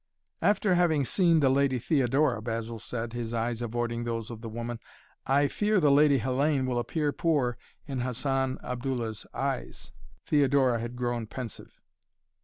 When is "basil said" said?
2.41-3.13